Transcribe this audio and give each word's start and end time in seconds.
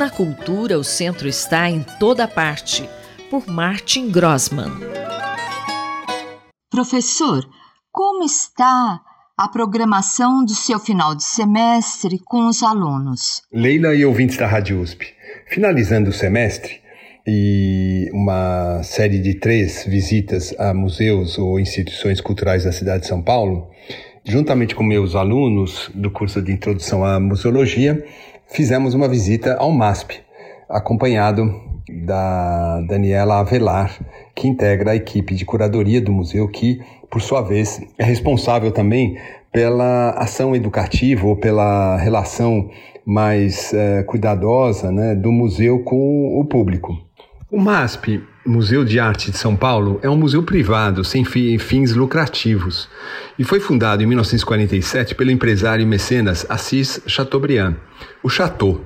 Na 0.00 0.08
cultura, 0.08 0.78
o 0.78 0.82
centro 0.82 1.28
está 1.28 1.68
em 1.68 1.84
toda 1.98 2.26
parte, 2.26 2.88
por 3.28 3.46
Martin 3.46 4.10
Grossman. 4.10 4.70
Professor, 6.70 7.46
como 7.92 8.24
está 8.24 8.98
a 9.36 9.48
programação 9.48 10.42
do 10.42 10.54
seu 10.54 10.78
final 10.78 11.14
de 11.14 11.22
semestre 11.22 12.18
com 12.24 12.48
os 12.48 12.62
alunos? 12.62 13.42
Leila 13.52 13.94
e 13.94 14.02
ouvintes 14.06 14.38
da 14.38 14.46
Rádio 14.46 14.80
USP, 14.80 15.04
finalizando 15.48 16.08
o 16.08 16.14
semestre 16.14 16.80
e 17.26 18.08
uma 18.14 18.82
série 18.82 19.18
de 19.18 19.34
três 19.34 19.84
visitas 19.84 20.54
a 20.58 20.72
museus 20.72 21.36
ou 21.36 21.60
instituições 21.60 22.22
culturais 22.22 22.64
da 22.64 22.72
cidade 22.72 23.02
de 23.02 23.08
São 23.08 23.20
Paulo, 23.20 23.68
juntamente 24.24 24.74
com 24.74 24.82
meus 24.82 25.14
alunos 25.14 25.90
do 25.94 26.10
curso 26.10 26.40
de 26.42 26.52
Introdução 26.52 27.04
à 27.04 27.18
Museologia, 27.18 28.04
fizemos 28.48 28.94
uma 28.94 29.08
visita 29.08 29.56
ao 29.56 29.70
MASP, 29.72 30.20
acompanhado 30.68 31.52
da 32.06 32.80
Daniela 32.82 33.40
Avelar, 33.40 33.98
que 34.34 34.46
integra 34.46 34.92
a 34.92 34.96
equipe 34.96 35.34
de 35.34 35.44
curadoria 35.44 36.00
do 36.00 36.12
museu, 36.12 36.46
que, 36.48 36.80
por 37.10 37.20
sua 37.20 37.42
vez, 37.42 37.80
é 37.98 38.04
responsável 38.04 38.70
também 38.70 39.18
pela 39.52 40.10
ação 40.10 40.54
educativa 40.54 41.26
ou 41.26 41.36
pela 41.36 41.96
relação 41.96 42.70
mais 43.04 43.72
é, 43.74 44.02
cuidadosa 44.04 44.92
né, 44.92 45.14
do 45.14 45.32
museu 45.32 45.80
com 45.80 46.38
o 46.38 46.44
público. 46.44 46.96
O 47.50 47.58
MASP, 47.58 48.22
Museu 48.46 48.84
de 48.84 49.00
Arte 49.00 49.32
de 49.32 49.36
São 49.36 49.56
Paulo, 49.56 49.98
é 50.02 50.08
um 50.08 50.16
museu 50.16 50.42
privado 50.42 51.04
sem 51.04 51.24
fins 51.24 51.94
lucrativos 51.94 52.88
e 53.40 53.44
foi 53.44 53.58
fundado 53.58 54.02
em 54.02 54.06
1947 54.06 55.14
pelo 55.14 55.30
empresário 55.30 55.82
e 55.82 55.86
mecenas 55.86 56.44
Assis 56.46 57.00
Chateaubriand, 57.06 57.74
o 58.22 58.28
Chateau. 58.28 58.84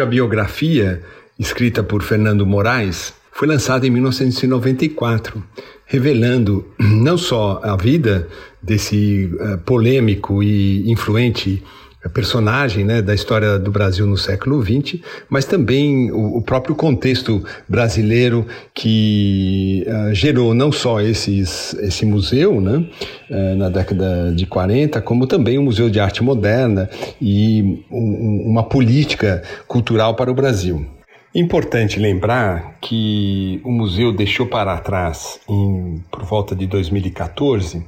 A 0.00 0.06
biografia, 0.06 1.02
escrita 1.36 1.82
por 1.82 2.00
Fernando 2.00 2.46
Moraes, 2.46 3.12
foi 3.32 3.48
lançada 3.48 3.84
em 3.88 3.90
1994, 3.90 5.42
revelando 5.86 6.64
não 6.78 7.18
só 7.18 7.60
a 7.64 7.76
vida 7.76 8.28
desse 8.62 9.28
uh, 9.40 9.58
polêmico 9.58 10.40
e 10.40 10.88
influente 10.88 11.60
personagem 12.08 12.84
né, 12.84 13.02
da 13.02 13.14
história 13.14 13.58
do 13.58 13.70
Brasil 13.70 14.06
no 14.06 14.16
século 14.16 14.62
XX, 14.62 15.00
mas 15.28 15.44
também 15.44 16.10
o, 16.10 16.38
o 16.38 16.42
próprio 16.42 16.74
contexto 16.74 17.44
brasileiro 17.68 18.46
que 18.72 19.86
uh, 19.86 20.14
gerou 20.14 20.54
não 20.54 20.72
só 20.72 21.00
esses, 21.00 21.74
esse 21.74 22.06
museu 22.06 22.60
né, 22.60 22.86
uh, 23.30 23.56
na 23.56 23.68
década 23.68 24.32
de 24.34 24.46
40, 24.46 25.00
como 25.02 25.26
também 25.26 25.58
o 25.58 25.62
Museu 25.62 25.90
de 25.90 26.00
Arte 26.00 26.22
Moderna 26.22 26.88
e 27.20 27.84
um, 27.90 28.44
uma 28.46 28.62
política 28.62 29.42
cultural 29.68 30.14
para 30.14 30.30
o 30.30 30.34
Brasil. 30.34 30.86
Importante 31.34 32.00
lembrar 32.00 32.76
que 32.80 33.60
o 33.62 33.70
museu 33.70 34.12
deixou 34.12 34.46
para 34.46 34.76
trás, 34.78 35.38
em, 35.48 36.02
por 36.10 36.24
volta 36.24 36.56
de 36.56 36.66
2014, 36.66 37.86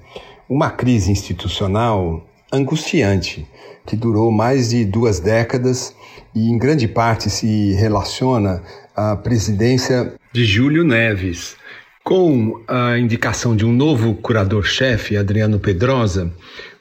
uma 0.49 0.71
crise 0.71 1.11
institucional 1.11 2.25
angustiante 2.53 3.47
que 3.87 3.97
durou 3.97 4.31
mais 4.31 4.71
de 4.71 4.85
duas 4.85 5.19
décadas 5.19 5.95
e 6.35 6.49
em 6.49 6.59
grande 6.59 6.87
parte 6.87 7.29
se 7.29 7.73
relaciona 7.73 8.63
à 8.95 9.17
presidência 9.17 10.15
de 10.33 10.45
Júlio 10.45 10.85
Neves. 10.85 11.57
Com 12.05 12.61
a 12.67 12.99
indicação 12.99 13.55
de 13.55 13.65
um 13.65 13.73
novo 13.73 14.15
curador-chefe, 14.15 15.17
Adriano 15.17 15.59
Pedrosa, 15.59 16.33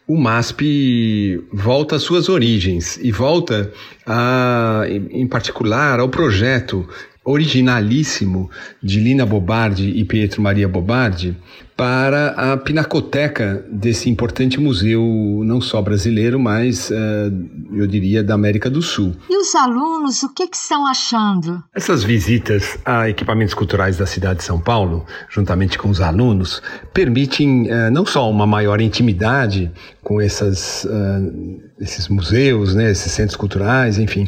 o 0.08 0.18
MASP 0.18 1.42
volta 1.54 1.96
às 1.96 2.02
suas 2.02 2.28
origens 2.28 2.98
e 3.02 3.12
volta, 3.12 3.72
a, 4.06 4.84
em 4.90 5.28
particular, 5.28 6.00
ao 6.00 6.10
projeto 6.10 6.88
originalíssimo 7.24 8.50
de 8.82 9.00
Lina 9.00 9.26
Bobardi 9.26 9.90
e 9.90 10.04
Pietro 10.04 10.42
Maria 10.42 10.68
Bobardi 10.68 11.38
para 11.78 12.30
a 12.30 12.58
pinacoteca 12.58 13.66
desse 13.72 14.10
importante 14.10 14.60
museu, 14.60 15.42
não 15.44 15.62
só 15.62 15.82
brasileiro, 15.82 16.40
mas 16.40 16.90
uh, 16.90 17.32
eu 17.72 17.88
diria 17.88 18.24
da 18.24 18.34
América 18.34 18.70
do 18.70 18.82
Sul. 18.82 19.16
E 19.30 19.38
os 19.38 19.56
alunos, 19.56 20.24
o 20.24 20.34
que, 20.34 20.48
que 20.48 20.56
estão 20.56 20.86
achando? 20.86 21.64
Essas 21.74 22.04
visitas 22.04 22.78
a 22.86 23.10
equipamentos 23.10 23.54
culturais 23.54 23.98
da 23.98 24.06
cidade 24.06 24.40
de 24.40 24.46
São 24.46 24.60
Paulo, 24.60 25.06
juntamente 25.30 25.78
com 25.78 25.90
os 25.90 26.02
alunos, 26.02 26.62
permitem 26.94 27.72
uh, 27.72 27.92
não 27.92 28.06
só 28.06 28.30
uma 28.30 28.46
maior 28.46 28.82
intimidade 28.82 29.72
com 30.04 30.20
essas, 30.20 30.84
uh, 30.86 31.62
esses 31.80 32.08
museus, 32.08 32.76
né, 32.76 32.92
esses 32.92 33.12
centros 33.12 33.36
culturais, 33.36 33.98
enfim, 33.98 34.28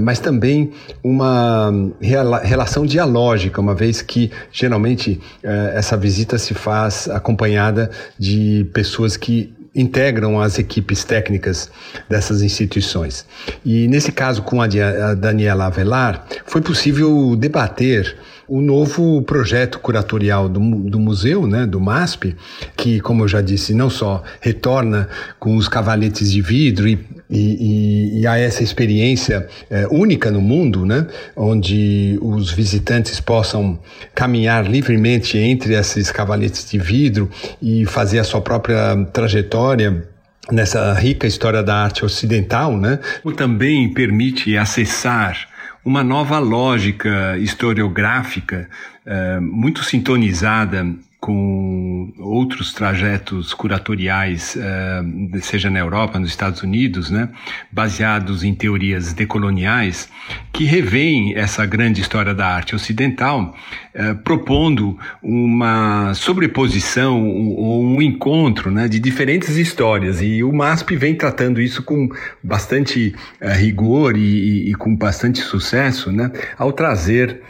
mas 0.00 0.20
também 0.20 0.72
uma 1.02 1.72
relação 2.00 2.86
dialógica, 2.86 3.60
uma 3.60 3.74
vez 3.74 4.00
que 4.02 4.30
geralmente 4.50 5.20
essa 5.42 5.96
visita 5.96 6.38
se 6.38 6.54
faz 6.54 7.08
acompanhada 7.08 7.90
de 8.18 8.68
pessoas 8.72 9.16
que 9.16 9.52
integram 9.74 10.40
as 10.40 10.58
equipes 10.58 11.04
técnicas 11.04 11.70
dessas 12.08 12.42
instituições. 12.42 13.26
E 13.64 13.88
nesse 13.88 14.12
caso 14.12 14.42
com 14.42 14.60
a 14.60 14.66
Daniela 15.14 15.66
Avelar, 15.66 16.26
foi 16.44 16.60
possível 16.60 17.34
debater 17.36 18.16
o 18.52 18.60
novo 18.60 19.22
projeto 19.22 19.78
curatorial 19.78 20.46
do, 20.46 20.60
do 20.60 21.00
museu, 21.00 21.46
né, 21.46 21.64
do 21.64 21.80
MASP, 21.80 22.36
que, 22.76 23.00
como 23.00 23.24
eu 23.24 23.28
já 23.28 23.40
disse, 23.40 23.72
não 23.72 23.88
só 23.88 24.22
retorna 24.42 25.08
com 25.38 25.56
os 25.56 25.68
cavaletes 25.68 26.30
de 26.30 26.42
vidro 26.42 26.86
e, 26.86 26.98
e, 27.30 28.20
e 28.20 28.26
a 28.26 28.36
essa 28.36 28.62
experiência 28.62 29.48
é, 29.70 29.86
única 29.90 30.30
no 30.30 30.42
mundo, 30.42 30.84
né, 30.84 31.06
onde 31.34 32.18
os 32.20 32.50
visitantes 32.50 33.18
possam 33.20 33.78
caminhar 34.14 34.70
livremente 34.70 35.38
entre 35.38 35.72
esses 35.72 36.12
cavaletes 36.12 36.70
de 36.70 36.78
vidro 36.78 37.30
e 37.62 37.86
fazer 37.86 38.18
a 38.18 38.24
sua 38.24 38.42
própria 38.42 39.02
trajetória 39.14 40.06
nessa 40.50 40.92
rica 40.92 41.26
história 41.26 41.62
da 41.62 41.76
arte 41.76 42.04
ocidental, 42.04 42.76
né? 42.76 42.98
Também 43.36 43.94
permite 43.94 44.58
acessar 44.58 45.51
uma 45.84 46.04
nova 46.04 46.38
lógica 46.38 47.36
historiográfica 47.38 48.68
uh, 49.06 49.40
muito 49.42 49.82
sintonizada 49.84 50.86
com 51.22 52.12
outros 52.18 52.72
trajetos 52.72 53.54
curatoriais, 53.54 54.56
uh, 54.56 55.40
seja 55.40 55.70
na 55.70 55.78
Europa, 55.78 56.18
nos 56.18 56.30
Estados 56.30 56.64
Unidos, 56.64 57.12
né, 57.12 57.28
baseados 57.70 58.42
em 58.42 58.52
teorias 58.52 59.12
decoloniais, 59.12 60.08
que 60.52 60.64
revêem 60.64 61.36
essa 61.36 61.64
grande 61.64 62.00
história 62.00 62.34
da 62.34 62.48
arte 62.48 62.74
ocidental, 62.74 63.54
uh, 63.94 64.16
propondo 64.24 64.98
uma 65.22 66.12
sobreposição 66.14 67.24
ou 67.24 67.84
um, 67.84 68.02
encontro 68.02 68.72
né, 68.72 68.88
de 68.88 68.98
diferentes 68.98 69.56
histórias. 69.56 70.20
E 70.20 70.42
o 70.42 70.52
MASP 70.52 70.96
vem 70.96 71.14
tratando 71.14 71.60
isso 71.60 71.84
com 71.84 72.08
bastante 72.42 73.14
uh, 73.40 73.48
rigor 73.50 74.16
e, 74.16 74.70
e, 74.70 74.74
com 74.74 74.96
bastante 74.96 75.38
sucesso, 75.38 76.10
né, 76.10 76.32
ao 76.58 76.72
trazer 76.72 77.40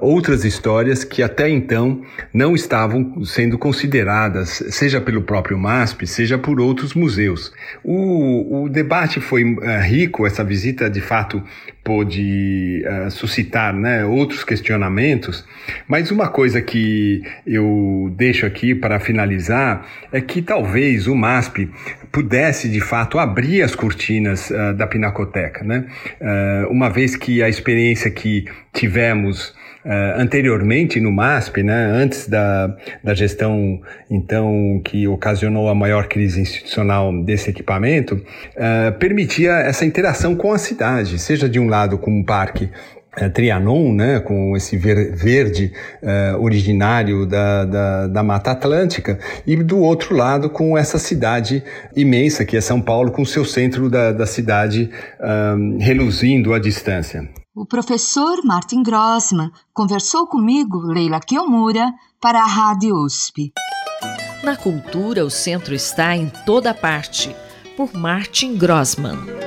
outras 0.00 0.44
histórias 0.44 1.04
que 1.04 1.22
até 1.22 1.48
então 1.48 2.02
não 2.32 2.54
estavam 2.54 2.91
estavam 2.92 3.24
sendo 3.24 3.58
consideradas, 3.58 4.62
seja 4.70 5.00
pelo 5.00 5.22
próprio 5.22 5.58
MASP, 5.58 6.06
seja 6.06 6.36
por 6.36 6.60
outros 6.60 6.94
museus. 6.94 7.52
O, 7.82 8.64
o 8.64 8.68
debate 8.68 9.20
foi 9.20 9.44
uh, 9.44 9.80
rico, 9.82 10.26
essa 10.26 10.44
visita 10.44 10.90
de 10.90 11.00
fato 11.00 11.42
pôde 11.84 12.84
uh, 12.86 13.10
suscitar 13.10 13.74
né, 13.74 14.04
outros 14.04 14.44
questionamentos, 14.44 15.44
mas 15.88 16.10
uma 16.10 16.28
coisa 16.28 16.62
que 16.62 17.22
eu 17.46 18.12
deixo 18.16 18.46
aqui 18.46 18.74
para 18.74 19.00
finalizar 19.00 19.86
é 20.12 20.20
que 20.20 20.40
talvez 20.40 21.06
o 21.06 21.14
MASP 21.14 21.68
pudesse 22.10 22.68
de 22.68 22.80
fato 22.80 23.18
abrir 23.18 23.62
as 23.62 23.74
cortinas 23.74 24.50
uh, 24.50 24.74
da 24.74 24.86
Pinacoteca, 24.86 25.64
né? 25.64 25.86
uma 26.70 26.88
vez 26.88 27.16
que 27.16 27.42
a 27.42 27.48
experiência 27.48 28.10
que 28.10 28.44
tivemos 28.72 29.54
Uh, 29.84 30.14
anteriormente 30.16 31.00
no 31.00 31.10
MASP, 31.10 31.60
né, 31.64 31.74
antes 31.74 32.28
da, 32.28 32.72
da 33.02 33.14
gestão 33.14 33.80
então 34.08 34.80
que 34.84 35.08
ocasionou 35.08 35.68
a 35.68 35.74
maior 35.74 36.06
crise 36.06 36.40
institucional 36.40 37.12
desse 37.24 37.50
equipamento, 37.50 38.14
uh, 38.14 38.96
permitia 39.00 39.50
essa 39.50 39.84
interação 39.84 40.36
com 40.36 40.52
a 40.52 40.58
cidade, 40.58 41.18
seja 41.18 41.48
de 41.48 41.58
um 41.58 41.68
lado 41.72 41.98
com 41.98 42.10
um 42.10 42.22
parque 42.22 42.70
uh, 43.20 43.30
Trianon, 43.30 43.92
né, 43.92 44.20
com 44.20 44.56
esse 44.56 44.76
ver, 44.76 45.14
verde 45.16 45.72
uh, 46.02 46.40
originário 46.40 47.26
da, 47.26 47.64
da, 47.64 48.06
da, 48.06 48.22
Mata 48.22 48.52
Atlântica, 48.52 49.18
e 49.46 49.56
do 49.56 49.78
outro 49.78 50.14
lado 50.14 50.50
com 50.50 50.76
essa 50.76 50.98
cidade 50.98 51.62
imensa 51.96 52.44
que 52.44 52.56
é 52.56 52.60
São 52.60 52.80
Paulo, 52.80 53.10
com 53.10 53.22
o 53.22 53.26
seu 53.26 53.44
centro 53.44 53.88
da, 53.88 54.12
da 54.12 54.26
cidade 54.26 54.90
reluzindo 55.78 56.52
à 56.54 56.58
distância. 56.58 57.28
O 57.54 57.66
professor 57.66 58.42
Martin 58.44 58.82
Grossman 58.82 59.50
conversou 59.74 60.26
comigo, 60.26 60.78
Leila 60.78 61.20
Kiomura, 61.20 61.92
para 62.20 62.40
a 62.40 62.46
Rádio 62.46 62.94
USP. 62.94 63.52
Na 64.42 64.56
cultura, 64.56 65.24
o 65.24 65.30
centro 65.30 65.74
está 65.74 66.16
em 66.16 66.30
toda 66.46 66.72
parte, 66.72 67.34
por 67.76 67.92
Martin 67.94 68.56
Grossman. 68.56 69.41